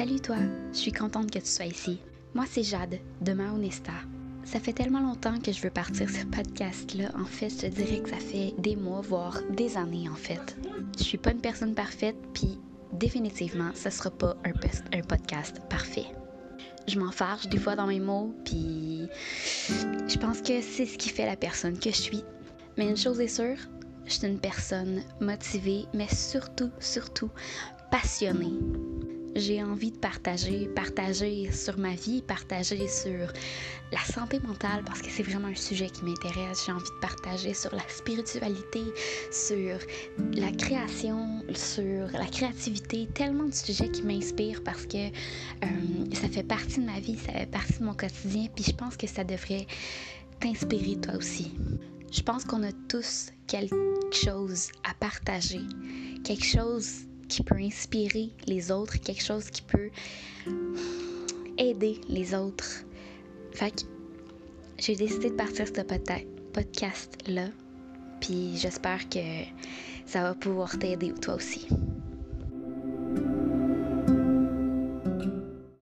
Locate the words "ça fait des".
8.08-8.76